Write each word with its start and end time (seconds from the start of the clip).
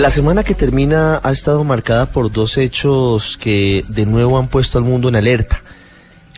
La 0.00 0.08
semana 0.08 0.44
que 0.44 0.54
termina 0.54 1.20
ha 1.22 1.30
estado 1.30 1.62
marcada 1.62 2.06
por 2.06 2.32
dos 2.32 2.56
hechos 2.56 3.36
que 3.36 3.84
de 3.86 4.06
nuevo 4.06 4.38
han 4.38 4.48
puesto 4.48 4.78
al 4.78 4.84
mundo 4.84 5.10
en 5.10 5.16
alerta. 5.16 5.60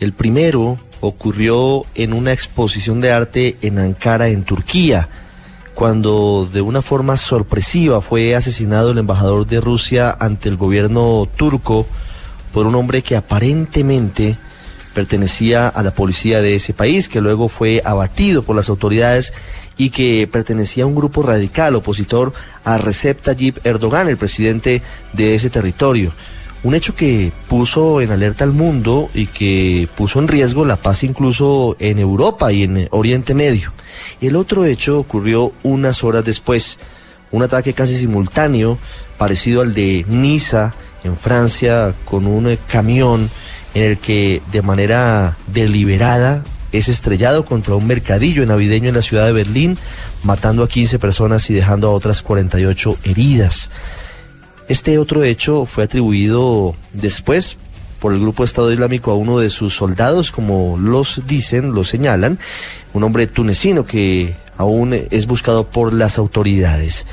El 0.01 0.13
primero 0.13 0.81
ocurrió 1.01 1.87
en 1.95 2.13
una 2.13 2.33
exposición 2.33 3.01
de 3.01 3.13
arte 3.13 3.59
en 3.63 3.79
Ankara, 3.79 4.27
en 4.27 4.43
Turquía, 4.43 5.09
cuando 5.77 6.51
de 6.53 6.61
una 6.61 6.83
forma 6.83 7.17
sorpresiva 7.17 8.01
fue 8.01 8.35
asesinado 8.35 8.91
el 8.91 8.99
embajador 8.99 9.47
de 9.47 9.61
Rusia 9.61 10.11
ante 10.19 10.49
el 10.49 10.57
gobierno 10.57 11.29
turco 11.37 11.87
por 12.53 12.67
un 12.67 12.75
hombre 12.75 13.03
que 13.03 13.15
aparentemente 13.15 14.39
pertenecía 14.93 15.69
a 15.69 15.83
la 15.83 15.93
policía 15.93 16.41
de 16.41 16.55
ese 16.55 16.75
país, 16.75 17.09
que 17.09 17.21
luego 17.21 17.49
fue 17.49 17.83
abatido 17.85 18.43
por 18.43 18.57
las 18.57 18.69
autoridades 18.69 19.33
y 19.77 19.91
que 19.91 20.29
pertenecía 20.31 20.85
a 20.85 20.87
un 20.87 20.95
grupo 20.95 21.23
radical 21.23 21.75
opositor 21.75 22.33
a 22.65 22.79
Recep 22.79 23.21
Tayyip 23.21 23.67
Erdogan, 23.67 24.09
el 24.09 24.17
presidente 24.17 24.83
de 25.13 25.35
ese 25.35 25.51
territorio. 25.51 26.13
Un 26.63 26.75
hecho 26.75 26.95
que 26.95 27.33
puso 27.49 28.01
en 28.01 28.13
alerta 28.13 28.45
al 28.45 28.53
mundo 28.53 29.11
y 29.15 29.27
que 29.27 29.89
puso 29.97 30.21
en 30.21 30.29
riesgo 30.29 30.65
la 30.65 30.77
paz 30.77 31.03
incluso 31.03 31.77
en 31.81 31.99
Europa 31.99 32.53
y 32.53 32.63
en 32.63 32.87
Oriente 32.93 33.35
Medio. 33.35 33.73
El 34.21 34.37
otro 34.37 34.65
hecho 34.65 35.01
ocurrió 35.01 35.53
unas 35.65 36.05
horas 36.05 36.25
después, 36.25 36.79
un 37.33 37.43
ataque 37.43 37.73
casi 37.73 37.97
simultáneo, 37.97 38.79
parecido 39.19 39.63
al 39.63 39.75
de 39.75 40.05
Niza 40.09 40.73
en 41.03 41.17
Francia, 41.17 41.95
con 42.05 42.27
un 42.27 42.57
camión 42.69 43.29
en 43.75 43.83
el 43.83 43.99
que 43.99 44.43
de 44.53 44.63
manera 44.63 45.37
deliberada 45.47 46.45
es 46.73 46.89
estrellado 46.89 47.45
contra 47.45 47.75
un 47.75 47.87
mercadillo 47.87 48.45
navideño 48.47 48.89
en 48.89 48.95
la 48.95 49.03
ciudad 49.03 49.27
de 49.27 49.33
Berlín, 49.33 49.79
matando 50.23 50.63
a 50.63 50.69
15 50.69 50.99
personas 50.99 51.49
y 51.51 51.55
dejando 51.55 51.89
a 51.89 51.93
otras 51.93 52.23
48 52.23 52.99
heridas. 53.05 53.71
Este 54.69 54.99
otro 54.99 55.23
hecho 55.23 55.67
fue 55.67 55.85
atribuido 55.85 56.75
después 56.93 57.57
por 58.01 58.13
el 58.13 58.21
grupo 58.21 58.43
Estado 58.43 58.73
Islámico 58.73 59.11
a 59.11 59.17
uno 59.17 59.39
de 59.39 59.51
sus 59.51 59.75
soldados, 59.77 60.33
como 60.33 60.77
los 60.79 61.21
dicen, 61.27 61.73
lo 61.73 61.85
señalan, 61.85 62.39
un 62.95 63.05
hombre 63.05 63.27
tunecino 63.27 63.85
que 63.85 64.35
aún 64.57 64.93
es 64.93 65.27
buscado 65.27 65.69
por 65.69 65.93
las 65.93 66.19
autoridades. 66.19 67.07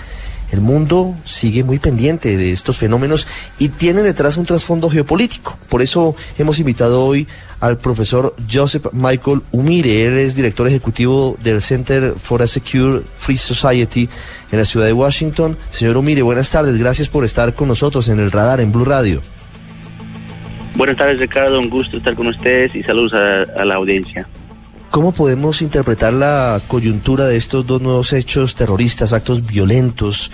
El 0.52 0.62
mundo 0.62 1.16
sigue 1.26 1.64
muy 1.64 1.78
pendiente 1.80 2.36
de 2.36 2.52
estos 2.52 2.78
fenómenos 2.78 3.28
y 3.60 3.70
tiene 3.70 4.02
detrás 4.02 4.38
un 4.38 4.46
trasfondo 4.46 4.90
geopolítico. 4.90 5.58
Por 5.70 5.82
eso 5.82 6.16
hemos 6.38 6.60
invitado 6.60 7.06
hoy 7.06 7.28
al 7.60 7.78
profesor 7.78 8.36
Joseph 8.52 8.88
Michael 8.94 9.42
Umire. 9.52 10.08
Él 10.08 10.18
es 10.18 10.36
director 10.36 10.68
ejecutivo 10.68 11.38
del 11.44 11.62
Center 11.62 12.14
for 12.18 12.42
a 12.42 12.48
Secure 12.48 13.02
Free 13.18 13.38
Society 13.38 14.10
en 14.52 14.58
la 14.58 14.66
ciudad 14.66 14.86
de 14.86 14.94
Washington. 14.94 15.58
Señor 15.70 15.98
Umire, 15.98 16.22
buenas 16.22 16.50
tardes. 16.50 16.78
Gracias 16.78 17.08
por 17.08 17.26
estar 17.26 17.54
con 17.54 17.68
nosotros 17.68 18.08
en 18.10 18.20
el 18.20 18.32
radar 18.32 18.60
en 18.60 18.72
Blue 18.72 18.86
Radio. 18.86 19.22
Buenas 20.76 20.98
tardes, 20.98 21.20
Ricardo. 21.20 21.60
Un 21.60 21.70
gusto 21.70 21.98
estar 21.98 22.16
con 22.16 22.28
ustedes 22.28 22.74
y 22.76 22.84
saludos 22.84 23.14
a, 23.14 23.62
a 23.62 23.66
la 23.66 23.76
audiencia. 23.76 24.28
¿Cómo 24.92 25.12
podemos 25.12 25.62
interpretar 25.62 26.14
la 26.14 26.60
coyuntura 26.68 27.26
de 27.26 27.38
estos 27.38 27.68
dos 27.68 27.80
nuevos 27.80 28.12
hechos 28.12 28.56
terroristas, 28.56 29.14
actos 29.14 29.46
violentos 29.46 30.32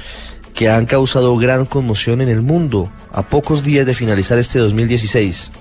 que 0.54 0.70
han 0.70 0.86
causado 0.86 1.36
gran 1.36 1.66
conmoción 1.66 2.22
en 2.22 2.30
el 2.30 2.42
mundo 2.42 2.90
a 3.12 3.28
pocos 3.28 3.66
días 3.66 3.86
de 3.86 3.94
finalizar 3.94 4.38
este 4.38 4.60
2016? 4.60 5.52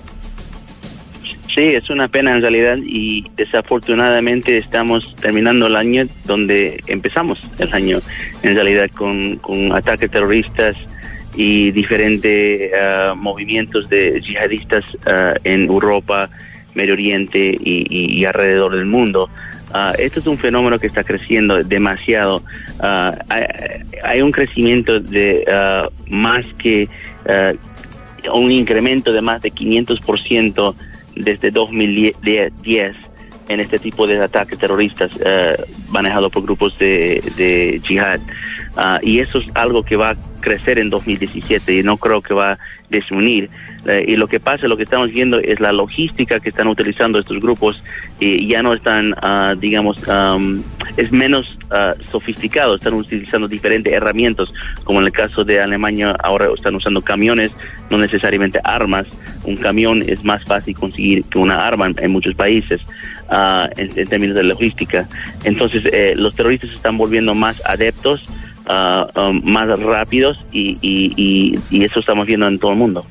Sí, 1.52 1.62
es 1.62 1.90
una 1.90 2.06
pena 2.06 2.34
en 2.36 2.42
realidad 2.42 2.76
y 2.84 3.24
desafortunadamente 3.36 4.56
estamos 4.56 5.14
terminando 5.16 5.66
el 5.66 5.74
año 5.74 6.04
donde 6.24 6.80
empezamos 6.86 7.40
el 7.58 7.72
año, 7.72 7.98
en 8.42 8.54
realidad 8.54 8.90
con, 8.90 9.40
ataques 9.72 10.10
terroristas 10.10 10.76
y 11.34 11.72
diferentes 11.72 12.70
ah, 12.80 13.14
movimientos 13.16 13.88
de 13.88 14.20
yihadistas 14.20 14.84
ah, 15.06 15.34
en 15.42 15.64
Europa, 15.64 16.30
Medio 16.75 16.94
Oriente 16.94 17.56
y, 17.61 18.25
alrededor 18.25 18.74
del 18.77 18.86
mundo. 18.86 19.30
Uh, 19.70 19.92
esto 19.98 20.20
es 20.20 20.27
un 20.27 20.39
fenómeno 20.39 20.79
que 20.79 20.86
está 20.86 21.02
creciendo 21.02 21.62
demasiado. 21.62 22.42
Uh, 22.79 23.11
hay, 24.02 24.23
un 24.23 24.30
crecimiento 24.30 25.01
de 25.01 25.45
uh, 25.48 25.90
más 26.11 26.45
que 26.58 26.89
un 28.33 28.51
incremento 28.51 29.13
de 29.13 29.20
más 29.20 29.42
de 29.42 29.52
500% 29.52 30.74
desde 31.17 31.51
2010 31.51 32.95
en 33.48 33.61
este 33.61 33.79
tipo 33.79 34.07
de 34.07 34.18
ataques 34.23 34.58
terroristas 34.58 35.11
manejados 35.90 36.33
por 36.33 36.42
grupos 36.42 36.79
de, 36.79 37.23
de 37.36 37.83
jihad. 37.84 38.20
y 39.02 39.18
eso 39.18 39.39
es 39.39 39.46
algo 39.55 39.83
que 39.83 39.96
va 39.96 40.11
a 40.11 40.17
crecer 40.40 40.79
en 40.79 40.89
2017 40.89 41.74
y 41.74 41.83
no 41.83 41.98
creo 41.98 42.23
que 42.23 42.33
va 42.33 42.52
a 42.52 42.58
desunir. 42.89 43.51
Eh, 43.86 44.05
y 44.08 44.17
lo 44.17 44.27
que 44.27 44.40
pasa, 44.40 44.67
lo 44.67 44.77
que 44.77 44.84
estamos 44.84 45.11
viendo 45.11 45.39
es 45.39 45.61
la 45.61 45.72
logística 45.72 46.40
que 46.40 46.48
están 46.48 46.68
utilizando 46.68 47.18
estos 47.18 47.39
grupos 47.40 47.83
y 48.18 48.46
ya 48.48 48.62
no 48.62 48.72
están, 48.72 49.14
ah, 49.20 49.55
digamos, 49.58 49.98
es 50.96 51.12
menos 51.12 51.58
uh, 51.70 52.00
sofisticado, 52.11 52.77
están 52.77 52.95
utilizando 52.95 53.48
diferentes 53.48 53.92
herramientas, 53.92 54.52
como 54.84 55.00
en 55.00 55.06
el 55.06 55.12
caso 55.12 55.45
de 55.45 55.61
Alemania, 55.61 56.17
ahora 56.22 56.48
están 56.55 56.74
usando 56.74 57.02
camiones, 57.02 57.52
no 57.90 57.98
necesariamente 57.98 58.61
armas. 58.64 59.06
Un 59.45 59.56
camión 59.56 60.02
es 60.06 60.24
más 60.24 60.42
fácil 60.45 60.74
conseguir 60.74 61.24
que 61.24 61.39
una 61.39 61.66
arma 61.66 61.90
en, 61.96 62.11
muchos 62.11 62.34
países. 62.34 62.80
Ah, 63.28 63.68
en, 63.77 63.90
términos 64.06 64.36
de 64.36 64.45
logística. 64.45 65.08
Entonces, 65.45 65.84
eh, 65.86 66.14
los 66.16 66.34
terroristas 66.34 66.70
están 66.70 66.98
volviendo 66.98 67.34
más 67.34 67.61
adeptos, 67.64 68.24
um, 68.68 69.40
más 69.45 69.66
rápidos 69.80 70.45
y, 70.52 70.78
y, 70.83 71.58
y, 71.70 71.84
eso 71.84 72.01
estamos 72.01 72.27
viendo 72.27 72.46
en 72.46 72.58
todo 72.58 72.72
el 72.72 72.77
mundo. 72.77 73.06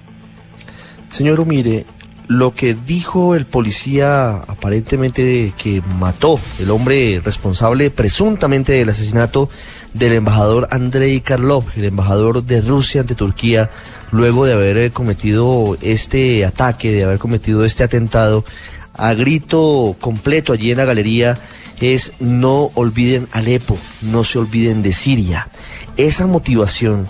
Señor 1.13 1.40
Umire, 1.40 1.85
lo 2.28 2.56
que 2.56 2.74
dijo 2.74 3.35
el 3.35 3.46
policía 3.46 4.38
aparentemente 4.38 5.53
que 5.56 5.84
mató 6.00 6.40
el 6.59 6.72
hombre 6.72 7.22
responsable 7.24 7.91
presuntamente 7.91 8.72
del 8.72 8.90
asesinato 8.90 9.47
del 9.94 10.13
embajador 10.13 10.68
Andrei 10.72 11.22
Karlov, 11.22 11.66
el 11.75 11.85
embajador 11.85 12.44
de 12.44 12.62
Rusia 12.62 13.02
ante 13.02 13.13
Turquía, 13.13 13.69
luego 14.12 14.47
de 14.47 14.53
haber 14.53 14.91
cometido 14.91 15.78
este 15.81 16.46
ataque, 16.46 16.91
de 16.91 17.03
haber 17.03 17.19
cometido 17.19 17.63
este 17.63 17.84
atentado, 17.84 18.44
a 18.96 19.13
grito 19.13 19.96
completo 20.02 20.52
allí 20.52 20.72
en 20.72 20.79
la 20.79 20.85
galería, 20.85 21.38
es 21.79 22.13
no 22.19 22.72
olviden 22.73 23.28
Alepo, 23.34 23.78
no 24.02 24.23
se 24.23 24.40
olviden 24.40 24.81
de 24.81 24.94
Siria. 24.94 25.47
Esa 25.96 26.25
motivación 26.25 27.07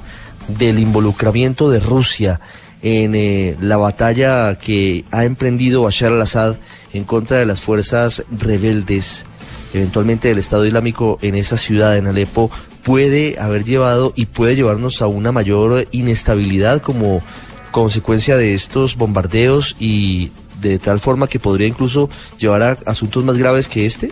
del 0.50 0.80
involucramiento 0.80 1.70
de 1.70 1.80
Rusia, 1.80 2.42
en 2.84 3.16
eh, 3.16 3.56
la 3.62 3.78
batalla 3.78 4.60
que 4.60 5.06
ha 5.10 5.24
emprendido 5.24 5.84
Bashar 5.84 6.12
al-Assad 6.12 6.58
en 6.94 7.06
contra 7.06 7.38
de 7.38 7.46
las 7.46 7.62
fuerzas 7.62 8.24
rebeldes, 8.30 9.26
eventualmente 9.74 10.28
del 10.28 10.38
Estado 10.38 10.66
Islámico 10.66 11.18
en 11.22 11.36
esa 11.36 11.58
ciudad, 11.58 11.98
en 11.98 12.08
Alepo, 12.08 12.52
puede 12.84 13.40
haber 13.40 13.64
llevado 13.64 14.12
y 14.16 14.26
puede 14.26 14.58
llevarnos 14.58 15.02
a 15.02 15.08
una 15.08 15.32
mayor 15.32 15.88
inestabilidad 15.92 16.82
como 16.82 17.24
consecuencia 17.72 18.36
de 18.36 18.54
estos 18.54 18.98
bombardeos 18.98 19.76
y 19.80 20.32
de 20.62 20.78
tal 20.78 21.00
forma 21.00 21.28
que 21.28 21.40
podría 21.40 21.68
incluso 21.68 22.10
llevar 22.38 22.62
a 22.62 22.78
asuntos 22.86 23.24
más 23.24 23.38
graves 23.38 23.68
que 23.68 23.86
este? 23.86 24.12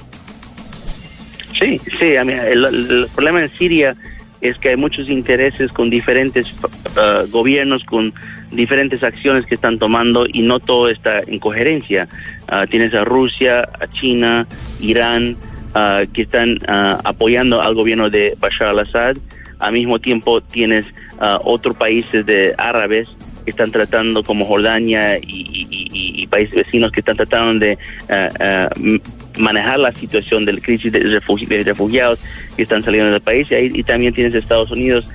Sí, 1.60 1.80
sí, 2.00 2.06
el 2.06 3.08
problema 3.14 3.44
en 3.44 3.52
Siria 3.52 3.96
es 4.40 4.58
que 4.58 4.70
hay 4.70 4.76
muchos 4.76 5.10
intereses 5.10 5.72
con 5.72 5.90
diferentes 5.90 6.52
uh, 6.64 7.30
gobiernos, 7.30 7.84
con 7.84 8.14
diferentes 8.52 9.04
acciones 9.04 9.46
que 9.46 9.56
están 9.56 9.80
tomando 9.80 10.26
y 10.28 10.42
no 10.42 10.60
todo 10.60 10.90
está 10.90 11.20
en 11.26 11.40
coherencia. 11.40 12.08
Uh, 12.52 12.68
tienes 12.68 12.94
a 12.94 13.04
Rusia, 13.04 13.70
a 13.80 13.88
China, 13.88 14.48
Irán, 14.80 15.38
uh, 15.76 16.12
que 16.12 16.24
están 16.24 16.60
apoyando 17.04 17.62
al 17.62 17.76
gobierno 17.76 18.10
de 18.10 18.36
Bashar 18.40 18.70
al-Assad. 18.70 19.18
Al 19.60 19.74
mismo 19.74 20.00
tiempo 20.00 20.42
tienes 20.42 20.86
otros 21.44 21.76
países 21.78 22.26
de 22.26 22.56
árabes 22.58 23.08
que 23.46 23.52
están 23.52 23.72
tratando, 23.72 24.24
como 24.24 24.46
Jordania 24.46 25.20
y, 25.22 26.26
países 26.32 26.56
vecinos, 26.56 26.92
que 26.92 27.02
están 27.02 27.16
tratando 27.16 27.60
de 27.60 27.78
manejar 29.38 29.80
la 29.80 29.92
situación 29.94 30.46
del 30.46 30.62
crisis 30.62 30.92
de, 30.92 31.00
refugiados 31.64 32.20
que 32.56 32.64
están 32.64 32.82
saliendo 32.84 33.12
del 33.12 33.22
país 33.22 33.48
y, 33.52 33.80
y 33.80 33.84
también 33.84 34.14
tienes 34.14 34.34
Estados 34.34 34.72
Unidos 34.72 35.06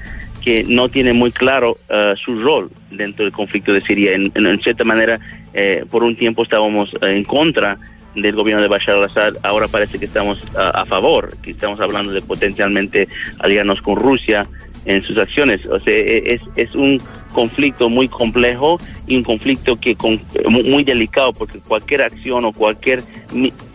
que 0.47 0.63
no 0.63 0.89
tiene 0.89 1.13
muy 1.13 1.33
claro 1.33 1.77
uh, 1.91 2.17
su 2.17 2.41
rol 2.41 2.71
dentro 2.93 3.25
del 3.25 3.33
conflicto 3.33 3.73
de 3.73 3.81
Siria. 3.81 4.13
En, 4.15 4.31
cierta 4.63 4.85
manera, 4.85 5.19
eh, 5.53 5.85
por 5.91 6.05
un 6.05 6.15
tiempo 6.15 6.45
estábamos 6.45 6.89
en 7.03 7.25
contra 7.25 7.77
del 8.15 8.37
gobierno 8.37 8.63
de 8.63 8.69
Bashar 8.69 8.95
al-Assad, 8.95 9.39
ahora 9.43 9.67
parece 9.67 9.99
que 9.99 10.05
estamos 10.05 10.41
uh, 10.55 10.71
a 10.73 10.87
favor, 10.87 11.37
que 11.43 11.51
estamos 11.51 11.81
hablando 11.81 12.13
de 12.13 12.23
potencialmente 12.23 13.09
aliarnos 13.41 13.83
con 13.83 13.97
Rusia 13.97 14.47
en 14.85 15.03
sus 15.03 15.19
acciones. 15.19 15.67
O 15.67 15.81
sea, 15.81 15.93
e, 15.93 16.35
es, 16.35 16.43
es 16.55 16.77
un 16.77 17.03
conflicto 17.33 17.89
muy 17.89 18.07
complejo 18.07 18.79
y 19.09 19.17
un 19.17 19.25
conflicto 19.25 19.81
que 19.81 19.97
con, 19.97 20.21
muy 20.49 20.85
delicado 20.85 21.33
porque 21.33 21.59
cualquier 21.59 22.03
acción 22.03 22.45
o 22.45 22.53
cualquier 22.53 23.03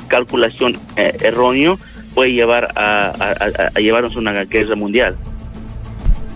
calculación 0.08 0.78
eh, 0.96 1.18
errónea 1.20 1.76
puede 2.16 2.32
llevar 2.32 2.70
a, 2.78 3.72
llevarnos 3.76 4.16
a 4.16 4.20
una 4.20 4.46
guerra 4.46 4.76
mundial. 4.78 5.18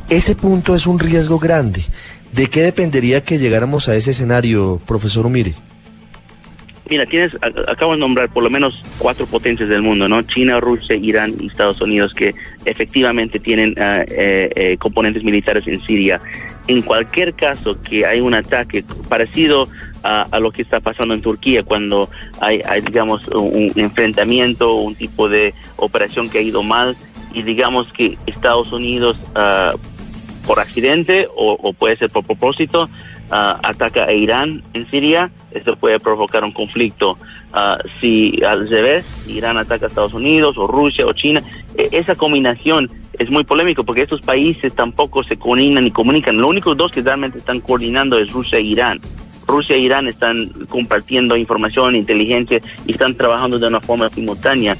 Ese 0.10 0.36
punto 0.36 0.75
es 0.75 0.86
un 0.86 1.00
riesgo 1.00 1.40
grande. 1.40 1.84
¿De 2.31 2.48
qué 2.48 2.62
dependería 2.62 3.24
que 3.24 3.40
llegáramos 3.40 3.90
a 3.90 3.96
ese 3.96 4.12
escenario, 4.12 4.80
profesor 4.86 5.25
Umire? 5.25 5.54
Mira, 6.88 7.07
tienes, 7.07 7.34
acabo 7.68 7.94
de 7.94 8.00
nombrar 8.00 8.30
por 8.30 8.44
lo 8.44 8.50
menos 8.52 8.84
cuatro 9.00 9.25
potencias 9.25 9.68
del 9.68 9.81
mundo, 9.81 10.07
¿no? 10.07 10.22
China, 10.22 10.60
Rusia, 10.60 10.96
Irán 10.96 11.34
y 11.40 11.48
Estados 11.48 11.81
Unidos 11.81 12.13
que 12.13 12.36
efectivamente 12.66 13.40
tienen 13.40 13.74
ah, 13.80 14.04
eh, 14.07 14.78
componentes 14.80 15.24
militares 15.24 15.66
en 15.66 15.81
Siria. 15.81 16.22
En 16.68 16.84
cualquier 16.84 17.34
caso 17.34 17.81
que 17.81 18.06
hay 18.06 18.19
un 18.19 18.36
ataque 18.36 18.84
parecido 19.10 19.68
a, 20.04 20.40
lo 20.40 20.51
que 20.51 20.62
está 20.62 20.80
pasando 20.80 21.16
en 21.16 21.22
Turquía 21.22 21.63
cuando 21.63 22.12
hay, 22.40 22.62
digamos, 22.86 23.28
un 23.30 23.72
enfrentamiento, 23.75 24.75
un 24.75 24.94
tipo 24.94 25.28
de 25.28 25.56
operación 25.78 26.30
que 26.30 26.38
ha 26.38 26.42
ido 26.42 26.62
mal 26.62 26.96
y 27.34 27.42
digamos 27.42 27.92
que 27.92 28.16
Estados 28.28 28.72
Unidos 28.72 29.18
uh, 29.36 29.75
por 30.45 30.59
accidente 30.59 31.27
o, 31.36 31.74
puede 31.74 31.97
ser 31.97 32.09
por 32.09 32.25
propósito, 32.25 32.89
ah, 33.31 33.59
ataca 33.63 34.06
a 34.06 34.13
Irán 34.13 34.63
en 34.74 34.89
Siria, 34.89 35.31
esto 35.51 35.75
puede 35.75 36.00
provocar 36.00 36.44
un 36.44 36.51
conflicto. 36.51 37.18
Ah, 37.53 37.77
si 38.00 38.44
al 38.44 38.68
revés, 38.69 39.06
Irán 39.27 39.57
ataca 39.57 39.86
a 39.86 39.89
Estados 39.89 40.13
Unidos 40.13 40.57
o 40.57 40.68
Rusia 40.68 41.06
o 41.06 41.13
China, 41.13 41.42
e, 41.77 41.89
esa 41.92 42.15
combinación 42.15 42.89
es 43.13 43.30
muy 43.30 43.44
polémico 43.44 43.83
porque 43.83 44.03
estos 44.03 44.21
países 44.21 44.74
tampoco 44.74 45.24
se 45.24 45.38
coordinan 45.38 45.83
ni 45.83 45.92
comunican. 45.92 46.38
Los 46.38 46.50
únicos 46.50 46.77
dos 46.77 46.91
que 46.91 47.01
realmente 47.01 47.38
están 47.38 47.59
coordinando 47.62 48.18
es 48.19 48.31
Rusia 48.31 48.59
e 48.59 48.63
Irán. 48.63 49.00
Rusia 49.48 49.75
e 49.75 49.80
Irán 49.80 50.07
están 50.07 50.50
compartiendo 50.69 51.38
información, 51.38 51.95
inteligencia 51.95 52.62
y 52.86 52.91
están 52.91 53.15
trabajando 53.15 53.59
de 53.59 53.68
una 53.68 53.80
forma 53.80 54.09
simultánea, 54.09 54.75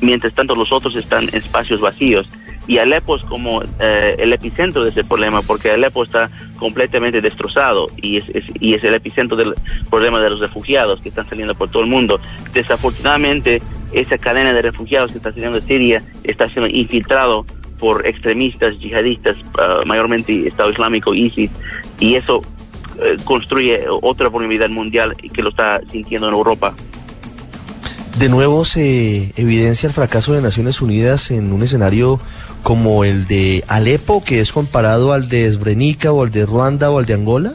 mientras 0.00 0.32
tanto 0.34 0.56
los 0.56 0.72
otros 0.72 0.96
están 0.96 1.28
en 1.28 1.36
espacios 1.36 1.80
vacíos 1.80 2.28
y 2.68 2.78
Alepo 2.78 3.16
es 3.16 3.24
como 3.24 3.62
eh, 3.80 4.14
el 4.18 4.32
epicentro 4.32 4.84
de 4.84 4.90
ese 4.90 5.02
problema 5.02 5.42
porque 5.42 5.72
Alepo 5.72 6.04
está 6.04 6.30
completamente 6.58 7.20
destrozado 7.20 7.88
y 7.96 8.18
es, 8.18 8.24
y 8.60 8.74
es 8.74 8.84
el 8.84 8.94
epicentro 8.94 9.36
del 9.36 9.54
problema 9.90 10.20
de 10.20 10.30
los 10.30 10.38
refugiados 10.38 11.00
que 11.00 11.08
están 11.08 11.28
saliendo 11.28 11.54
por 11.54 11.70
todo 11.70 11.82
el 11.82 11.88
mundo. 11.88 12.20
Desafortunadamente, 12.52 13.62
esa 13.92 14.18
cadena 14.18 14.52
de 14.52 14.62
refugiados 14.62 15.12
que 15.12 15.16
está 15.16 15.32
saliendo 15.32 15.58
de 15.60 15.66
Siria 15.66 16.02
está 16.24 16.48
siendo 16.50 16.68
infiltrado 16.68 17.46
por 17.78 18.06
extremistas 18.06 18.78
yihadistas, 18.78 19.36
uh, 19.38 19.86
mayormente 19.86 20.46
Estado 20.46 20.70
Islámico, 20.70 21.14
ISIS, 21.14 21.50
y 22.00 22.16
eso 22.16 22.42
eh, 23.00 23.16
construye 23.24 23.84
otra 24.02 24.28
vulnerabilidad 24.28 24.68
mundial 24.68 25.16
que 25.16 25.42
lo 25.42 25.50
está 25.50 25.80
sintiendo 25.90 26.28
en 26.28 26.34
Europa. 26.34 26.74
De 28.18 28.28
nuevo 28.28 28.64
se 28.64 29.32
evidencia 29.36 29.86
el 29.86 29.92
fracaso 29.92 30.32
de 30.32 30.42
Naciones 30.42 30.82
Unidas 30.82 31.30
en 31.30 31.52
un 31.52 31.62
escenario 31.62 32.18
como 32.62 33.04
el 33.04 33.26
de 33.26 33.64
Alepo, 33.68 34.24
que 34.24 34.40
es 34.40 34.52
comparado 34.52 35.12
al 35.12 35.28
de 35.28 35.50
Srebrenica 35.50 36.12
o 36.12 36.22
al 36.22 36.30
de 36.30 36.46
Ruanda 36.46 36.90
o 36.90 36.98
al 36.98 37.06
de 37.06 37.14
Angola? 37.14 37.54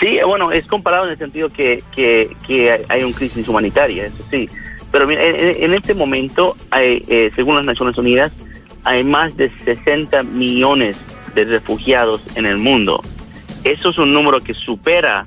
Sí, 0.00 0.18
bueno, 0.26 0.52
es 0.52 0.66
comparado 0.66 1.06
en 1.06 1.12
el 1.12 1.18
sentido 1.18 1.48
que, 1.50 1.82
que, 1.94 2.84
hay 2.88 3.02
una 3.02 3.14
crisis 3.14 3.46
humanitaria, 3.48 4.06
eso 4.06 4.24
sí. 4.30 4.48
Pero 4.90 5.10
en, 5.10 5.18
en 5.18 5.74
este 5.74 5.94
momento, 5.94 6.56
hay, 6.70 7.02
eh, 7.08 7.30
según 7.34 7.56
las 7.56 7.64
Naciones 7.64 7.98
Unidas, 7.98 8.32
hay 8.84 9.02
más 9.02 9.36
de 9.36 9.50
60 9.64 10.22
millones 10.22 10.98
de 11.34 11.44
refugiados 11.44 12.22
en 12.36 12.46
el 12.46 12.58
mundo. 12.58 13.02
Eso 13.64 13.90
es 13.90 13.98
un 13.98 14.12
número 14.12 14.40
que 14.40 14.54
supera 14.54 15.26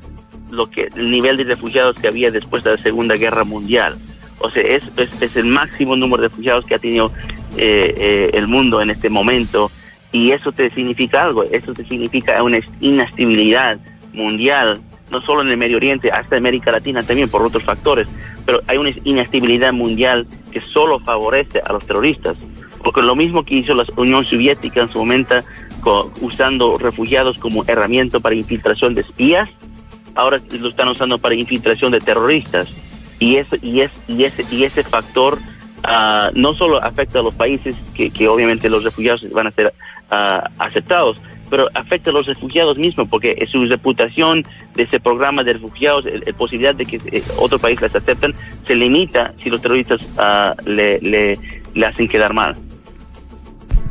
lo 0.52 0.70
que 0.70 0.90
el 0.96 1.12
nivel 1.12 1.38
de 1.38 1.44
refugiados 1.44 1.98
que 2.00 2.08
había 2.08 2.32
después 2.32 2.64
de 2.64 2.72
la 2.72 2.78
Segunda 2.78 3.16
Guerra 3.16 3.44
Mundial. 3.44 3.98
O 4.40 4.52
sea, 4.52 4.64
es, 4.64 4.84
es, 4.98 5.36
el 5.36 5.46
máximo 5.46 5.96
número 5.96 6.22
de 6.22 6.30
refugiados 6.30 6.66
que 6.66 6.76
ha 6.76 6.80
tenido 6.80 7.12
eh, 7.57 7.94
eh, 7.98 8.30
el 8.33 8.48
mundo 8.48 8.81
en 8.81 8.89
este 8.89 9.09
momento. 9.09 9.71
Y 10.12 10.31
eso 10.31 10.51
te 10.51 10.69
significa 10.71 11.24
algo, 11.24 11.44
eso 11.44 11.74
te 11.74 11.86
significa 11.86 12.42
una 12.42 12.59
inestabilidad 12.80 13.77
mundial, 14.13 14.80
no 15.12 15.21
solo 15.21 15.42
en 15.42 15.50
el 15.50 15.57
Medio 15.57 15.77
Oriente, 15.77 16.12
hasta 16.12 16.38
América 16.38 16.71
Latina 16.71 17.04
también 17.04 17.30
por 17.30 17.42
otros 17.42 17.63
factores, 17.63 18.07
pero 18.45 18.62
hay 18.68 18.77
una 18.77 18.92
inestabilidad 19.04 19.74
mundial 19.74 20.25
que 20.51 20.62
solo 20.62 21.00
favorece 21.00 21.62
a 21.65 21.74
los 21.74 21.86
terroristas. 21.86 22.38
Porque 22.83 23.01
lo 23.01 23.15
mismo 23.15 23.44
que 23.44 23.56
hizo 23.56 23.74
la 23.74 23.86
Unión 23.98 24.24
Soviética 24.24 24.81
en 24.81 24.92
su 24.92 25.00
momento 25.00 25.36
usando 26.21 26.77
refugiados 26.77 27.38
como 27.39 27.63
herramienta 27.65 28.19
para 28.19 28.36
infiltración 28.36 28.94
de 28.94 29.01
espías, 29.01 29.50
ahora 30.15 30.39
lo 30.60 30.69
están 30.69 30.89
usando 30.89 31.18
para 31.18 31.36
infiltración 31.36 31.92
de 31.92 32.00
terroristas 32.00 32.68
y 33.19 33.38
eso 33.38 33.56
y 33.62 33.81
es 33.81 33.92
y 34.07 34.24
ese 34.25 34.45
y 34.51 34.63
ese 34.63 34.83
factor 34.83 35.38
uh, 35.83 36.31
no 36.33 36.53
solo 36.53 36.81
afecta 36.83 37.19
a 37.19 37.24
los 37.24 37.33
países 37.33 37.75
que, 37.95 38.09
que 38.09 38.27
obviamente 38.27 38.69
los 38.69 38.83
refugiados 38.83 39.29
van 39.31 39.47
a 39.47 39.51
ser 39.51 39.74
uh, 40.12 40.47
aceptados 40.57 41.21
pero 41.50 41.69
afecta 41.74 42.09
a 42.09 42.13
los 42.13 42.27
refugiados 42.27 42.77
mismos 42.77 43.07
porque 43.09 43.47
su 43.50 43.63
reputación 43.65 44.45
de 44.75 44.83
ese 44.83 45.00
programa 45.00 45.44
de 45.44 45.53
refugiados 45.53 46.06
la 46.06 46.33
posibilidad 46.33 46.75
de 46.75 46.85
que 46.85 47.00
eh, 47.12 47.24
otro 47.38 47.57
país 47.57 47.81
les 47.81 47.95
acepten 47.95 48.33
se 48.65 48.75
limita 48.75 49.33
si 49.41 49.50
los 49.50 49.62
terroristas 49.62 50.01
uh, 50.18 50.69
le, 50.69 51.00
le, 51.00 51.39
le 51.74 51.85
hacen 51.85 52.07
quedar 52.07 52.33
mal 52.33 52.56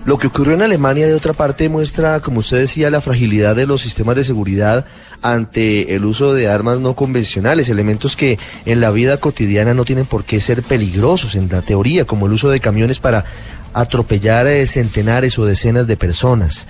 lo 0.07 0.19
que 0.19 0.29
ocurrió 0.29 0.55
en 0.55 0.63
Alemania, 0.63 1.09
de 1.09 1.15
otra 1.15 1.33
parte, 1.33 1.69
muestra, 1.69 2.21
como 2.21 2.39
usted 2.39 2.59
decía, 2.59 2.91
la 2.91 3.01
fragilidad 3.01 3.57
de 3.57 3.67
los 3.67 3.83
sistemas 3.83 4.15
de 4.15 4.23
seguridad 4.23 4.87
ante 5.21 5.97
el 5.97 6.05
uso 6.05 6.33
de 6.33 6.47
armas 6.47 6.79
no 6.79 6.95
convencionales, 6.95 7.69
elementos 7.69 8.15
que 8.17 8.39
en 8.67 8.81
la 8.81 8.93
vida 8.93 9.17
cotidiana 9.19 9.75
no 9.75 9.85
tienen 9.85 10.07
por 10.07 10.23
qué 10.23 10.39
ser 10.39 10.63
peligrosos 10.63 11.35
en 11.35 11.49
la 11.49 11.61
teoría, 11.61 12.05
como 12.05 12.27
el 12.27 12.33
uso 12.33 12.49
de 12.51 12.61
camiones 12.61 13.01
para 13.01 13.25
atropellar 13.75 14.47
eh, 14.47 14.65
centenares 14.69 15.41
o 15.41 15.45
decenas 15.45 15.89
de 15.89 15.97
personas. 15.97 16.69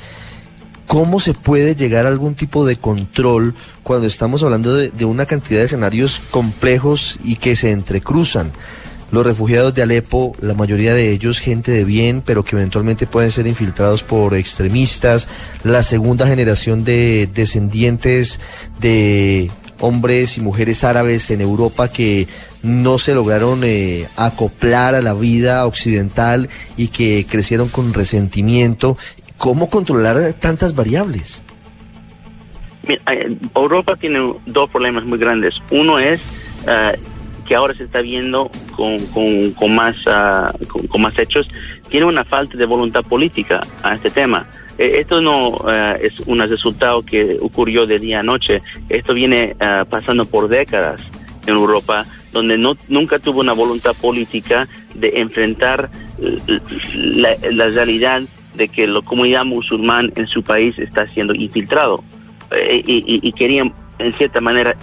¿Cómo 0.86 1.20
se 1.20 1.34
puede 1.34 1.76
llegar 1.76 2.06
a 2.06 2.08
algún 2.08 2.36
tipo 2.36 2.64
de 2.64 2.76
control 2.76 3.54
cuando 3.82 4.06
estamos 4.06 4.42
hablando 4.44 4.74
de, 4.74 4.88
de 4.88 5.04
una 5.04 5.26
cantidad 5.26 5.60
de 5.60 5.66
escenarios 5.66 6.22
complejos 6.30 7.18
y 7.22 7.36
que 7.36 7.54
se 7.54 7.70
entrecruzan? 7.70 8.50
Los 9.12 9.24
refugiados 9.24 9.72
de 9.74 9.82
Alepo, 9.82 10.34
la 10.40 10.54
mayoría 10.54 10.92
de 10.92 11.12
ellos 11.12 11.38
gente 11.38 11.70
de 11.70 11.84
bien, 11.84 12.22
pero 12.24 12.44
que 12.44 12.56
eventualmente 12.56 13.06
pueden 13.06 13.30
ser 13.30 13.46
infiltrados 13.46 14.02
por 14.02 14.34
extremistas. 14.34 15.28
La 15.62 15.82
segunda 15.82 16.26
generación 16.26 16.82
de 16.82 17.28
descendientes 17.32 18.40
de 18.80 19.50
hombres 19.80 20.38
y 20.38 20.40
mujeres 20.40 20.84
árabes 20.84 21.30
en 21.30 21.40
Europa 21.40 21.88
que 21.88 22.26
no 22.62 22.98
se 22.98 23.14
lograron 23.14 23.60
eh, 23.62 24.08
acoplar 24.16 24.94
a 24.94 25.02
la 25.02 25.14
vida 25.14 25.66
occidental 25.66 26.48
y 26.76 26.88
que 26.88 27.26
crecieron 27.28 27.68
con 27.68 27.94
resentimiento. 27.94 28.96
¿Cómo 29.38 29.68
controlar 29.68 30.32
tantas 30.34 30.74
variables? 30.74 31.44
Eh, 32.88 33.36
Europa 33.54 33.96
tiene 33.96 34.32
dos 34.46 34.70
problemas 34.70 35.04
muy 35.04 35.18
grandes. 35.18 35.60
Uno 35.70 35.98
es 35.98 36.20
eh, 36.66 36.98
que 37.46 37.54
ahora 37.54 37.74
se 37.74 37.84
está 37.84 38.00
viendo 38.00 38.50
con, 38.74 38.98
con, 39.54 39.74
más, 39.74 39.96
ah, 40.06 40.52
con, 40.90 41.00
más 41.00 41.18
hechos, 41.18 41.48
tiene 41.88 42.06
una 42.06 42.24
falta 42.24 42.58
de 42.58 42.66
voluntad 42.66 43.02
política 43.02 43.60
a 43.82 43.94
este 43.94 44.10
tema. 44.10 44.46
Eh, 44.78 44.96
esto 44.98 45.20
no 45.20 45.58
eh, 45.68 45.98
es 46.02 46.20
un 46.20 46.40
resultado 46.40 47.02
que 47.02 47.38
ocurrió 47.40 47.86
de 47.86 47.98
día 47.98 48.20
a 48.20 48.22
noche, 48.22 48.58
esto 48.88 49.14
viene 49.14 49.56
ah, 49.60 49.86
pasando 49.88 50.26
por 50.26 50.48
décadas 50.48 51.00
en 51.46 51.54
Europa, 51.54 52.04
donde 52.32 52.58
no, 52.58 52.76
nunca 52.88 53.18
tuvo 53.18 53.40
una 53.40 53.52
voluntad 53.52 53.94
política 53.94 54.68
de 54.94 55.12
enfrentar 55.20 55.88
la, 56.94 57.68
realidad 57.68 58.22
de 58.54 58.68
que 58.68 58.86
la 58.86 59.00
comunidad 59.02 59.44
musulmán 59.44 60.12
en 60.16 60.26
su 60.26 60.42
país 60.42 60.78
está 60.78 61.06
siendo 61.06 61.34
infiltrado. 61.34 62.02
Eh, 62.50 62.82
y, 62.86 63.32
querían 63.32 63.72
en 63.98 64.16
cierta 64.18 64.40
manera 64.40 64.76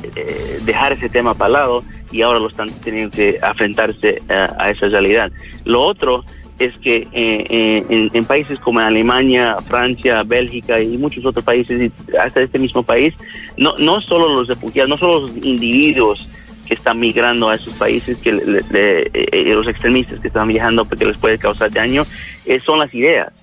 dejar 0.65 0.93
ese 0.93 1.07
tema 1.07 1.33
para 1.33 1.51
lado 1.51 1.83
y 2.13 2.21
ahora 2.21 2.39
lo 2.39 2.47
están 2.47 2.69
teniendo 2.83 3.15
que 3.15 3.39
enfrentarse 3.41 4.21
a, 4.29 4.69
esa 4.69 4.87
realidad. 4.87 5.31
Lo 5.65 5.81
otro 5.81 6.23
es 6.59 6.77
que 6.77 7.07
eh, 7.11 7.45
eh, 7.49 8.09
en, 8.13 8.25
países 8.25 8.59
como 8.59 8.79
Alemania, 8.79 9.57
Francia, 9.67 10.23
Bélgica 10.23 10.79
y 10.79 10.97
muchos 10.97 11.25
otros 11.25 11.43
países, 11.43 11.91
hasta 12.21 12.41
este 12.41 12.59
mismo 12.59 12.83
país, 12.83 13.13
no, 13.57 13.75
no 13.79 13.99
solo 14.01 14.29
los 14.29 14.47
refugiados, 14.47 14.89
no 14.89 14.97
solo 14.97 15.21
los 15.21 15.35
individuos 15.37 16.27
que 16.67 16.75
están 16.75 16.99
migrando 16.99 17.49
a 17.49 17.55
esos 17.55 17.73
países, 17.73 18.17
que 18.19 18.29
eh, 18.29 19.43
los 19.53 19.67
extremistas 19.67 20.19
que 20.19 20.27
están 20.27 20.47
viajando 20.47 20.85
porque 20.85 21.05
les 21.05 21.17
puede 21.17 21.37
causar 21.37 21.71
daño, 21.71 22.05
son 22.63 22.79
las 22.79 22.93
ideas 22.93 23.33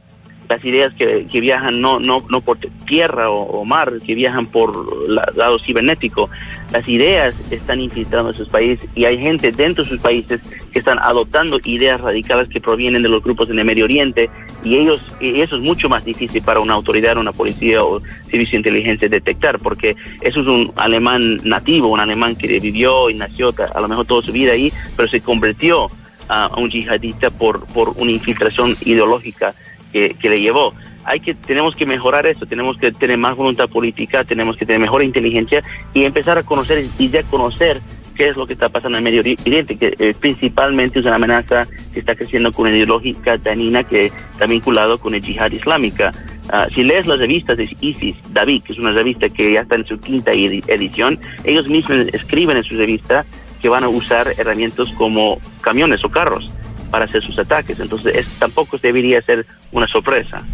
las 0.50 0.64
ideas 0.64 0.92
que, 0.94 1.26
que 1.30 1.40
viajan 1.40 1.80
no, 1.80 2.00
no, 2.00 2.24
no 2.28 2.40
por 2.40 2.58
tierra 2.58 3.30
o, 3.30 3.64
mar, 3.64 3.92
que 4.04 4.14
viajan 4.14 4.46
por 4.46 5.08
la, 5.08 5.30
lado 5.36 5.60
cibernético. 5.60 6.28
Las 6.72 6.88
ideas 6.88 7.34
están 7.52 7.80
infiltrando 7.80 8.34
sus 8.34 8.48
países 8.48 8.90
y 8.96 9.04
hay 9.04 9.16
gente 9.18 9.52
dentro 9.52 9.84
de 9.84 9.90
sus 9.90 10.00
países 10.00 10.40
que 10.72 10.80
están 10.80 10.98
adoptando 10.98 11.60
ideas 11.64 12.00
radicales 12.00 12.48
que 12.48 12.60
provienen 12.60 13.02
de 13.02 13.08
los 13.08 13.22
grupos 13.22 13.48
en 13.48 13.60
el 13.60 13.64
Medio 13.64 13.84
Oriente 13.84 14.28
y 14.64 14.76
ellos 14.76 15.00
y 15.20 15.40
eso 15.40 15.54
es 15.54 15.62
mucho 15.62 15.88
más 15.88 16.04
difícil 16.04 16.42
para 16.42 16.58
una 16.58 16.74
autoridad, 16.74 17.16
una 17.16 17.32
policía 17.32 17.84
o 17.84 18.00
servicio 18.28 18.52
de 18.52 18.56
inteligencia 18.56 19.08
detectar 19.08 19.60
porque 19.60 19.94
eso 20.20 20.40
es 20.40 20.46
un 20.48 20.72
alemán 20.74 21.40
nativo, 21.44 21.88
un 21.88 22.00
alemán 22.00 22.34
que 22.34 22.58
vivió 22.58 23.08
y 23.08 23.14
nació 23.14 23.54
a 23.72 23.80
lo 23.80 23.86
mejor 23.86 24.04
toda 24.04 24.22
su 24.22 24.32
vida 24.32 24.52
ahí, 24.52 24.72
pero 24.96 25.08
se 25.08 25.20
convirtió 25.20 25.86
a 26.28 26.50
un 26.56 26.70
yihadista 26.70 27.30
por, 27.30 27.66
por 27.66 27.90
una 27.90 28.10
infiltración 28.10 28.76
ideológica 28.84 29.54
que, 29.90 30.16
le 30.22 30.40
llevó. 30.40 30.74
Hay 31.04 31.20
que, 31.20 31.34
tenemos 31.34 31.74
que 31.74 31.86
mejorar 31.86 32.26
eso, 32.26 32.46
tenemos 32.46 32.76
que 32.76 32.92
tener 32.92 33.18
más 33.18 33.36
voluntad 33.36 33.68
política, 33.68 34.24
tenemos 34.24 34.56
que 34.56 34.66
tener 34.66 34.80
mejor 34.80 35.02
inteligencia 35.02 35.62
y 35.94 36.04
empezar 36.04 36.38
a 36.38 36.42
conocer 36.42 36.84
y 36.98 37.08
ya 37.08 37.22
conocer 37.24 37.80
qué 38.14 38.28
es 38.28 38.36
lo 38.36 38.46
que 38.46 38.52
está 38.52 38.68
pasando 38.68 38.98
en 38.98 39.06
el 39.06 39.12
Medio 39.12 39.20
Oriente, 39.20 39.76
que 39.76 39.96
eh, 39.98 40.14
principalmente 40.18 41.00
es 41.00 41.06
una 41.06 41.14
amenaza 41.14 41.66
que 41.92 42.00
está 42.00 42.14
creciendo 42.14 42.52
con 42.52 42.66
una 42.66 42.76
ideológica 42.76 43.38
danina 43.38 43.82
que 43.82 44.12
está 44.32 44.46
vinculado 44.46 44.98
con 44.98 45.14
el 45.14 45.22
yihad 45.22 45.50
islámica. 45.50 46.12
Ah, 46.50 46.66
si 46.74 46.84
lees 46.84 47.06
las 47.06 47.18
revistas 47.18 47.56
de 47.56 47.74
ISIS, 47.80 48.16
David, 48.32 48.62
que 48.64 48.74
es 48.74 48.78
una 48.78 48.92
revista 48.92 49.28
que 49.30 49.52
ya 49.52 49.62
está 49.62 49.76
en 49.76 49.86
su 49.86 49.98
quinta 49.98 50.32
edición, 50.32 51.18
ellos 51.44 51.66
mismos 51.68 52.08
escriben 52.12 52.58
en 52.58 52.64
su 52.64 52.76
revista 52.76 53.24
que 53.62 53.68
van 53.68 53.84
a 53.84 53.88
usar 53.88 54.34
herramientas 54.36 54.90
como 54.98 55.38
camiones 55.62 56.04
o 56.04 56.10
carros 56.10 56.50
para 56.90 57.04
hacer 57.04 57.22
sus 57.22 57.38
ataques. 57.38 57.78
Entonces, 57.80 58.26
tampoco 58.38 58.78
debería 58.78 59.22
ser 59.22 59.46
una 59.72 59.86
sorpresa. 59.86 60.44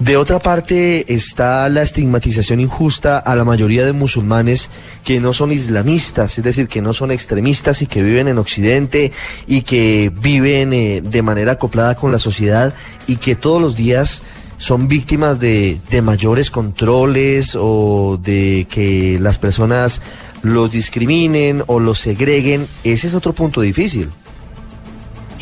De 0.00 0.16
otra 0.16 0.38
parte 0.38 1.12
está 1.12 1.68
la 1.68 1.82
estigmatización 1.82 2.60
injusta 2.60 3.18
a 3.18 3.34
la 3.34 3.44
mayoría 3.44 3.84
de 3.84 3.92
musulmanes 3.92 4.70
que 5.02 5.18
no 5.18 5.32
son 5.32 5.50
islamistas, 5.50 6.38
es 6.38 6.44
decir, 6.44 6.68
que 6.68 6.80
no 6.80 6.92
son 6.92 7.10
extremistas 7.10 7.82
y 7.82 7.88
que 7.88 8.00
viven 8.00 8.28
en 8.28 8.38
Occidente 8.38 9.10
y 9.48 9.62
que 9.62 10.12
viven 10.14 10.72
eh, 10.72 11.00
de 11.02 11.22
manera 11.22 11.52
acoplada 11.52 11.96
con 11.96 12.12
la 12.12 12.20
sociedad 12.20 12.74
y 13.08 13.16
que 13.16 13.34
todos 13.34 13.60
los 13.60 13.74
días 13.74 14.22
son 14.56 14.86
víctimas 14.86 15.40
de, 15.40 15.80
de 15.90 16.00
mayores 16.00 16.52
controles 16.52 17.56
o 17.58 18.20
de 18.22 18.68
que 18.70 19.18
las 19.20 19.38
personas 19.38 20.00
los 20.42 20.70
discriminen 20.70 21.64
o 21.66 21.80
los 21.80 21.98
segreguen. 21.98 22.68
Ese 22.84 23.08
es 23.08 23.14
otro 23.14 23.32
punto 23.32 23.60
difícil. 23.62 24.10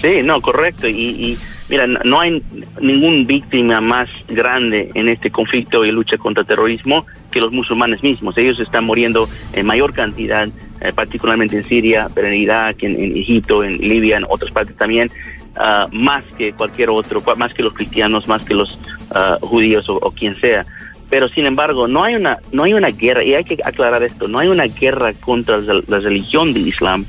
Sí, 0.07 0.23
no, 0.23 0.41
correcto. 0.41 0.87
Y, 0.87 1.37
mira, 1.69 1.89
no 1.89 2.21
hay 2.21 2.41
ningún 2.81 3.27
víctima 3.27 3.81
más 3.81 4.09
grande 4.29 4.89
en 4.95 5.09
este 5.09 5.33
conflicto 5.33 5.85
y 5.85 5.91
lucha 5.91 6.17
contra 6.17 6.43
el 6.43 6.47
terrorismo 6.47 7.05
que 7.33 7.41
los 7.41 7.51
musulmanes 7.51 8.05
mismos. 8.05 8.39
Ellos 8.39 8.61
están 8.61 8.85
muriendo 8.85 9.29
en 9.53 9.67
mayor 9.67 9.93
cantidad, 9.93 10.47
eh, 10.81 10.93
particularmente 10.95 11.57
en 11.57 11.65
Siria, 11.65 12.09
pero 12.15 12.29
en 12.29 12.35
Irak, 12.35 12.85
en, 12.85 13.17
Egipto, 13.17 13.65
en 13.65 13.79
Libia, 13.79 14.19
en 14.19 14.27
otras 14.29 14.53
partes 14.53 14.77
también, 14.77 15.11
ah, 15.57 15.89
más 15.91 16.23
que 16.39 16.53
cualquier 16.53 16.91
otro, 16.91 17.21
más 17.37 17.53
que 17.53 17.65
los 17.65 17.73
cristianos, 17.73 18.29
más 18.29 18.45
que 18.45 18.55
los 18.55 18.79
ah, 19.11 19.39
judíos 19.41 19.87
o, 19.89 20.13
quien 20.13 20.37
sea 20.37 20.65
pero 21.09 21.29
sin 21.29 21.47
embargo 21.47 21.87
no 21.87 22.03
hay 22.03 22.17
una 22.17 22.41
no 22.51 22.65
hay 22.65 22.75
una 22.75 22.89
guerra 22.89 23.23
y 23.23 23.33
hay 23.33 23.45
que 23.45 23.57
aclarar 23.65 24.03
esto 24.03 24.27
no 24.27 24.41
hay 24.41 24.49
una 24.49 24.65
guerra 24.65 25.13
contra 25.13 25.59
la 25.59 26.01
religión 26.01 26.53
del 26.53 26.67
Islam 26.67 27.07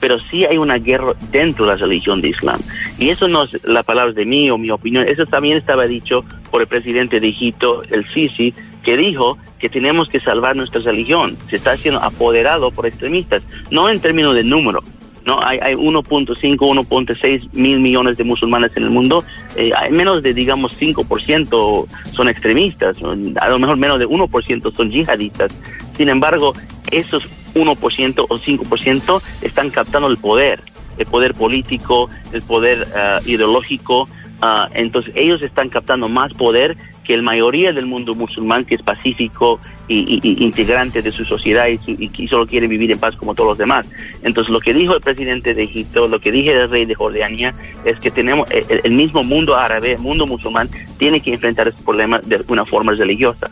pero 0.00 0.18
sí 0.18 0.44
hay 0.44 0.58
una 0.58 0.78
guerra 0.78 1.14
dentro 1.30 1.66
de 1.66 1.72
la 1.72 1.78
religión 1.78 2.20
de 2.20 2.28
Islam. 2.28 2.60
Y 2.98 3.10
eso 3.10 3.28
no 3.28 3.44
es 3.44 3.62
la 3.64 3.82
palabra 3.82 4.12
de 4.12 4.24
mí 4.24 4.50
o 4.50 4.58
mi 4.58 4.70
opinión, 4.70 5.06
eso 5.08 5.26
también 5.26 5.56
estaba 5.56 5.86
dicho 5.86 6.24
por 6.50 6.60
el 6.60 6.66
presidente 6.66 7.20
de 7.20 7.28
Egipto, 7.28 7.82
el 7.90 8.08
Sisi, 8.08 8.54
que 8.82 8.96
dijo 8.96 9.38
que 9.58 9.68
tenemos 9.68 10.08
que 10.08 10.20
salvar 10.20 10.56
nuestra 10.56 10.80
religión. 10.80 11.36
Se 11.50 11.56
está 11.56 11.76
siendo 11.76 12.02
apoderado 12.02 12.70
por 12.70 12.86
extremistas, 12.86 13.42
no 13.70 13.88
en 13.88 14.00
términos 14.00 14.34
de 14.34 14.44
número. 14.44 14.82
No, 15.26 15.42
hay, 15.42 15.58
hay 15.60 15.74
1.5, 15.74 16.56
1.6 16.56 17.52
mil 17.52 17.80
millones 17.80 18.16
de 18.16 18.24
musulmanes 18.24 18.74
en 18.76 18.84
el 18.84 18.90
mundo. 18.90 19.24
Eh, 19.56 19.72
hay 19.76 19.90
menos 19.90 20.22
de, 20.22 20.32
digamos, 20.32 20.74
5% 20.80 21.86
son 22.12 22.28
extremistas. 22.30 22.96
A 23.02 23.48
lo 23.50 23.58
mejor 23.58 23.76
menos 23.76 23.98
de 23.98 24.08
1% 24.08 24.74
son 24.74 24.88
yihadistas. 24.88 25.54
Sin 25.98 26.08
embargo, 26.08 26.54
esos 26.90 27.28
1% 27.58 28.26
o 28.28 28.38
5% 28.38 29.22
están 29.42 29.70
captando 29.70 30.08
el 30.08 30.16
poder, 30.16 30.62
el 30.98 31.06
poder 31.06 31.34
político, 31.34 32.08
el 32.32 32.42
poder 32.42 32.86
uh, 32.88 33.28
ideológico. 33.28 34.08
Uh, 34.40 34.70
entonces 34.74 35.12
ellos 35.16 35.42
están 35.42 35.68
captando 35.68 36.08
más 36.08 36.32
poder 36.34 36.76
que 37.08 37.16
la 37.16 37.22
mayoría 37.22 37.72
del 37.72 37.86
mundo 37.86 38.14
musulmán 38.14 38.66
que 38.66 38.74
es 38.74 38.82
pacífico 38.82 39.58
y, 39.88 40.20
integrante 40.44 41.00
de 41.00 41.10
su 41.10 41.24
sociedad 41.24 41.66
y, 41.66 42.28
solo 42.28 42.46
quiere 42.46 42.66
vivir 42.66 42.92
en 42.92 42.98
paz 42.98 43.16
como 43.16 43.34
todos 43.34 43.48
los 43.48 43.58
demás. 43.58 43.86
Entonces 44.22 44.52
lo 44.52 44.60
que 44.60 44.74
dijo 44.74 44.94
el 44.94 45.00
presidente 45.00 45.54
de 45.54 45.64
Egipto, 45.64 46.06
lo 46.06 46.20
que 46.20 46.30
dije 46.30 46.52
el 46.52 46.68
rey 46.68 46.84
de 46.84 46.94
Jordania, 46.94 47.54
es 47.86 47.98
que 47.98 48.10
tenemos 48.10 48.48
el, 48.50 48.82
el 48.84 48.92
mismo 48.92 49.24
mundo 49.24 49.56
árabe, 49.56 49.92
el 49.92 50.00
mundo 50.00 50.26
musulmán, 50.26 50.68
tiene 50.98 51.20
que 51.20 51.32
enfrentar 51.32 51.68
ese 51.68 51.82
problema 51.82 52.20
de 52.20 52.44
una 52.48 52.66
forma 52.66 52.92
religiosa. 52.92 53.50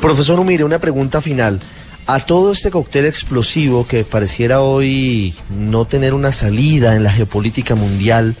Profesor 0.00 0.40
Umire, 0.40 0.64
una 0.64 0.78
pregunta 0.78 1.20
final. 1.20 1.60
A 2.06 2.18
todo 2.20 2.52
este 2.52 2.70
cóctel 2.70 3.06
explosivo 3.06 3.86
que 3.86 4.04
pareciera 4.04 4.60
hoy 4.60 5.34
no 5.50 5.84
tener 5.84 6.14
una 6.14 6.32
salida 6.32 6.96
en 6.96 7.04
la 7.04 7.12
geopolítica 7.12 7.76
mundial, 7.76 8.34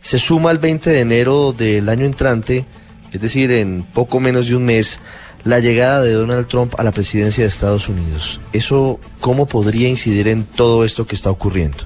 se 0.00 0.18
suma 0.18 0.52
el 0.52 0.58
20 0.58 0.90
de 0.90 1.00
enero 1.00 1.52
del 1.52 1.88
año 1.88 2.06
entrante, 2.06 2.66
es 3.12 3.20
decir, 3.20 3.50
en 3.50 3.82
poco 3.82 4.20
menos 4.20 4.48
de 4.48 4.54
un 4.54 4.64
mes, 4.64 5.00
la 5.42 5.58
llegada 5.58 6.02
de 6.02 6.12
Donald 6.12 6.46
Trump 6.46 6.74
a 6.78 6.84
la 6.84 6.92
presidencia 6.92 7.42
de 7.42 7.48
Estados 7.48 7.88
Unidos. 7.88 8.40
¿Eso 8.52 9.00
cómo 9.20 9.46
podría 9.46 9.88
incidir 9.88 10.28
en 10.28 10.44
todo 10.44 10.84
esto 10.84 11.06
que 11.06 11.16
está 11.16 11.30
ocurriendo? 11.30 11.78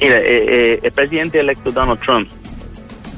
Mira, 0.00 0.18
eh, 0.18 0.24
eh, 0.28 0.80
el 0.82 0.92
presidente 0.92 1.38
electo 1.38 1.70
Donald 1.70 2.00
Trump 2.00 2.28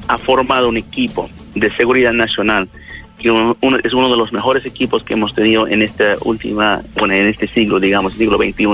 ha 0.07 0.17
formado 0.17 0.69
un 0.69 0.77
equipo 0.77 1.27
de 1.55 1.75
seguridad 1.75 2.13
nacional 2.13 2.69
que 3.19 3.27
es 3.83 3.93
uno 3.93 4.09
de 4.09 4.17
los 4.17 4.31
mejores 4.31 4.65
equipos 4.65 5.03
que 5.03 5.13
hemos 5.13 5.35
tenido 5.35 5.67
en 5.67 5.81
esta 5.81 6.15
última, 6.23 6.81
bueno, 6.97 7.13
en 7.13 7.27
este 7.27 7.47
siglo, 7.47 7.79
digamos, 7.79 8.13
siglo 8.13 8.37
XXI. 8.37 8.65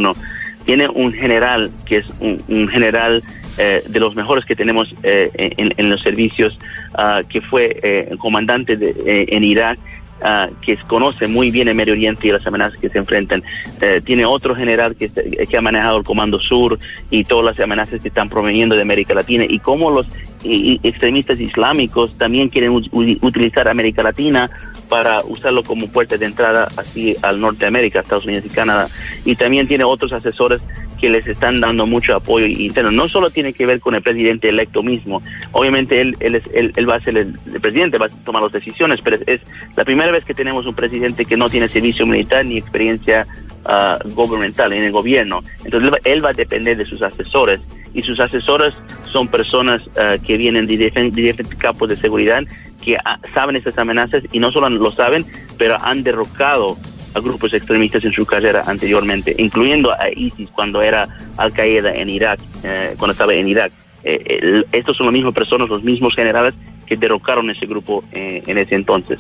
Tiene 0.66 0.88
un 0.88 1.12
general 1.14 1.72
que 1.86 1.98
es 1.98 2.06
un, 2.20 2.68
general 2.68 3.22
eh, 3.58 3.84
de 3.88 4.00
los 4.00 4.16
mejores 4.16 4.46
que 4.46 4.56
tenemos 4.56 4.94
eh, 5.04 5.32
en, 5.58 5.90
los 5.90 6.02
servicios, 6.02 6.58
uh, 6.94 7.28
que 7.28 7.42
fue 7.42 7.80
eh, 7.84 8.16
comandante 8.18 8.78
de, 8.78 8.90
eh, 9.06 9.26
en 9.30 9.44
Irak, 9.44 9.80
uh, 10.22 10.54
que 10.62 10.78
conoce 10.88 11.28
muy 11.28 11.52
bien 11.52 11.68
el 11.68 11.76
Medio 11.76 11.94
Oriente 11.94 12.28
y 12.28 12.32
las 12.32 12.46
amenazas 12.46 12.80
que 12.80 12.90
se 12.90 12.98
enfrentan. 12.98 13.44
Eh, 13.82 14.02
tiene 14.04 14.26
otro 14.26 14.56
general 14.56 14.96
que, 14.96 15.10
que 15.10 15.58
ha 15.58 15.62
manejado 15.62 15.98
el 15.98 16.04
Comando 16.04 16.40
Sur 16.40 16.80
y 17.10 17.24
todas 17.24 17.46
las 17.46 17.60
amenazas 17.60 18.02
que 18.02 18.08
están 18.08 18.30
proveniendo 18.30 18.76
de 18.76 18.82
América 18.82 19.14
Latina 19.14 19.46
y 19.48 19.60
cómo 19.60 19.90
los 19.90 20.08
extremistas 20.48 21.40
islámicos 21.40 22.16
también 22.18 22.50
quieren 22.50 22.72
utilizar 22.72 23.68
América 23.68 24.04
Latina 24.04 24.50
para 24.90 25.22
usarlo 25.22 25.64
como 25.64 25.88
puerta 25.88 26.18
de 26.18 26.26
entrada 26.26 26.68
así 26.78 27.16
al 27.24 27.40
norte 27.40 27.62
de 27.62 27.68
América, 27.68 28.02
Estados 28.02 28.26
Unidos 28.26 28.46
y 28.46 28.50
Canadá. 28.50 28.88
Y 29.24 29.36
también 29.36 29.68
tiene 29.68 29.84
otros 29.84 30.14
asesores 30.14 30.62
que 31.00 31.10
les 31.10 31.28
están 31.28 31.60
dando 31.60 31.86
mucho 31.86 32.16
apoyo 32.16 32.46
interno. 32.46 32.92
No 32.92 33.08
solo 33.08 33.30
tiene 33.30 33.54
que 33.54 33.66
ver 33.66 33.80
con 33.80 33.96
el 33.96 34.02
presidente 34.02 34.50
electo 34.50 34.84
mismo, 34.84 35.22
obviamente 35.52 36.02
él, 36.02 36.16
él, 36.20 36.36
es, 36.36 36.44
él, 36.54 36.90
va 36.90 36.96
a 36.96 37.02
ser 37.02 37.18
el, 37.18 37.34
presidente, 37.62 37.98
va 37.98 38.08
a 38.08 38.24
tomar 38.24 38.44
las 38.44 38.52
decisiones, 38.52 39.00
pero 39.04 39.18
es 39.26 39.42
la 39.76 39.86
primera 39.86 40.12
vez 40.12 40.26
que 40.26 40.34
tenemos 40.34 40.66
un 40.66 40.76
presidente 40.76 41.26
que 41.26 41.38
no 41.38 41.50
tiene 41.50 41.68
servicio 41.68 42.06
militar 42.06 42.46
ni 42.46 42.58
experiencia 42.58 43.28
uh, 43.66 44.10
gubernamental 44.10 44.74
en 44.74 44.84
el 44.84 44.92
gobierno. 44.92 45.44
Entonces 45.64 45.92
él 46.04 46.24
va 46.24 46.30
a 46.30 46.34
depender 46.34 46.78
de 46.78 46.86
sus 46.86 47.02
asesores 47.02 47.62
y 47.94 48.02
sus 48.02 48.20
asesores 48.20 48.74
son 49.06 49.28
personas 49.28 49.88
uh, 49.88 50.22
que 50.26 50.38
vienen 50.38 50.68
de 50.68 50.78
diferentes 50.78 51.56
campos 51.56 51.90
de 51.90 51.98
seguridad 51.98 52.44
que 52.84 52.94
uh, 52.94 53.34
saben 53.34 53.56
esas 53.56 53.78
amenazas 53.78 54.24
y 54.32 54.40
no 54.40 54.52
solo 54.52 54.70
lo 54.70 54.92
saben, 54.92 55.26
pero 55.58 55.78
han 55.82 56.04
derrocado 56.04 56.78
a 57.16 57.22
grupos 57.22 57.54
extremistas 57.54 58.04
en 58.04 58.12
su 58.12 58.26
carrera 58.26 58.64
anteriormente, 58.68 59.34
incluyendo 59.38 59.92
a 59.92 60.10
ISIS 60.14 60.50
cuando 60.50 60.82
era 60.82 61.08
Al 61.38 61.54
Qaeda 61.54 61.94
en 61.94 62.10
Irak, 62.10 62.40
eh, 62.64 62.94
cuando 62.98 63.14
estaba 63.14 63.34
en 63.34 63.48
Irak. 63.48 63.72
Eh, 64.04 64.64
estos 64.72 64.98
son 64.98 65.08
las 65.08 65.14
mismas 65.14 65.34
personas, 65.34 65.70
los 65.70 65.82
mismos 65.82 66.14
generales 66.14 66.54
que 66.86 66.98
derrocaron 66.98 67.50
ese 67.50 67.66
grupo 67.66 68.04
eh, 68.12 68.44
en 68.46 68.58
ese 68.58 68.76
entonces. 68.76 69.20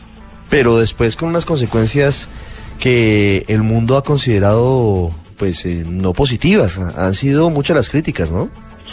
Pero 0.49 0.77
después 0.77 1.15
con 1.15 1.29
unas 1.29 1.45
consecuencias 1.45 2.29
que 2.79 3.45
el 3.47 3.63
mundo 3.63 3.97
ha 3.97 4.03
considerado 4.03 5.11
pues 5.37 5.65
no 5.65 6.13
positivas, 6.13 6.77
han 6.77 7.13
sido 7.13 7.49
muchas 7.49 7.75
las 7.75 7.89
críticas, 7.89 8.31
¿no? 8.31 8.49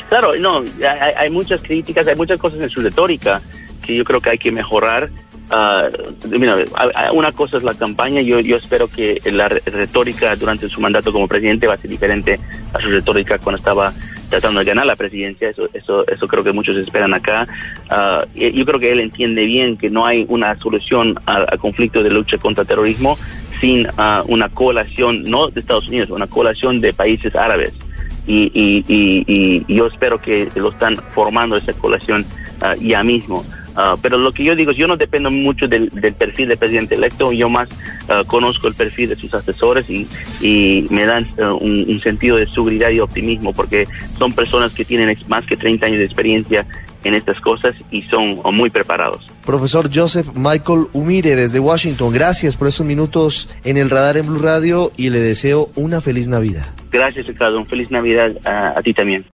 Claro, 0.09 0.35
no, 0.37 0.59
hay, 0.59 1.13
hay 1.17 1.31
muchas 1.31 1.61
críticas, 1.61 2.07
hay 2.07 2.17
muchas 2.17 2.39
cosas 2.39 2.61
en 2.61 2.71
su 2.71 2.81
retórica 2.81 3.41
que 3.85 3.95
yo 3.95 4.05
creo 4.05 4.21
que 4.21 4.31
hay 4.31 4.39
que 4.39 4.51
mejorar 4.51 5.11
Uh, 5.51 7.15
una 7.15 7.33
cosa 7.33 7.59
es 7.59 7.63
la 7.63 7.75
campaña, 7.75 8.23
yo, 8.23 8.41
yo 8.41 8.57
espero 8.57 8.89
que 8.89 9.21
la 9.27 9.49
retórica 9.49 10.35
durante 10.37 10.69
su 10.69 10.81
mandato 10.81 11.13
como 11.13 11.29
presidente 11.29 11.67
va 11.67 11.75
a 11.75 11.77
ser 11.77 11.91
diferente 11.91 12.39
a 12.73 12.81
su 12.81 12.89
retórica 12.89 13.39
cuando 13.39 13.59
estaba 13.59 13.93
tratando 14.31 14.61
de 14.61 14.65
ganar 14.65 14.87
la 14.87 14.97
presidencia, 14.97 15.51
eso, 15.51 15.65
eso, 15.75 16.07
eso 16.09 16.27
creo 16.27 16.43
que 16.43 16.53
muchos 16.53 16.75
esperan 16.79 17.13
acá. 17.13 17.47
Uh, 17.91 18.39
yo 18.39 18.65
creo 18.65 18.81
que 18.81 18.93
él 18.93 19.01
entiende 19.01 19.45
bien 19.45 19.77
que 19.77 19.91
no 19.91 20.07
hay 20.07 20.25
una 20.29 20.59
solución 20.59 21.17
al, 21.27 21.47
conflicto 21.59 22.03
de 22.03 22.09
lucha 22.09 22.39
contra 22.39 22.63
el 22.63 22.69
terrorismo 22.69 23.19
sin 23.61 23.87
uh, 23.87 24.25
una 24.29 24.49
coalición, 24.49 25.23
no 25.25 25.49
de 25.49 25.61
Estados 25.61 25.89
Unidos, 25.89 26.09
una 26.11 26.29
coalición 26.29 26.81
de 26.81 26.95
países 26.95 27.35
árabes. 27.37 27.75
Y, 28.27 28.51
y, 28.55 28.85
y, 28.89 29.65
y 29.67 29.75
yo 29.75 29.87
espero 29.87 30.19
que 30.19 30.49
lo 30.55 30.71
están 30.71 30.97
formando 30.97 31.57
esa 31.57 31.75
coalición 31.75 32.25
ya 32.81 33.03
mismo. 33.03 33.45
Ah, 33.75 33.95
pero 34.01 34.19
lo 34.19 34.33
que 34.33 34.45
yo 34.45 34.55
digo 34.55 34.71
es, 34.71 34.77
yo 34.77 34.87
no 34.87 34.97
dependo 34.97 35.31
mucho 35.31 35.67
del, 35.67 35.91
perfil 35.91 36.49
del 36.49 36.59
presidente 36.59 36.95
electo, 36.95 37.33
yo 37.33 37.49
más 37.49 37.69
ah, 38.09 38.23
conozco 38.27 38.69
el 38.69 38.75
perfil 38.75 39.11
de 39.11 39.17
sus 39.17 39.33
asesores 39.33 39.89
y, 39.89 40.07
y 40.41 40.87
me 40.91 41.07
dan 41.07 41.27
ah, 41.43 41.55
un, 41.55 42.01
sentido 42.03 42.37
de 42.37 42.49
seguridad 42.51 42.91
y 42.91 43.01
optimismo 43.01 43.53
porque 43.53 43.87
son 44.19 44.33
personas 44.33 44.73
que 44.73 44.85
tienen 44.85 45.17
más 45.29 45.47
que 45.47 45.57
30 45.57 45.87
años 45.87 45.99
de 45.99 46.05
experiencia 46.05 46.67
en 47.05 47.15
estas 47.15 47.41
cosas 47.41 47.75
y 47.91 48.03
son 48.03 48.41
muy 48.55 48.71
preparados. 48.71 49.27
Profesor 49.45 49.91
Joseph 49.93 50.29
Michael 50.35 50.87
Umire 50.93 51.35
desde 51.35 51.59
Washington, 51.59 52.13
gracias 52.13 52.57
por 52.57 52.69
estos 52.69 52.87
minutos 52.87 53.49
en 53.65 53.77
el 53.77 53.91
radar 53.91 54.17
en 54.17 54.27
Blue 54.27 54.41
Radio 54.41 54.93
y 54.97 55.11
le 55.11 55.21
deseo 55.21 55.71
una 55.75 56.01
feliz 56.01 56.29
Navidad. 56.29 56.67
Gracias 56.91 57.27
Ricardo, 57.27 57.59
un 57.59 57.67
feliz 57.67 57.91
Navidad 57.91 58.33
a 58.45 58.81
ti 58.83 58.93
también. 58.95 59.25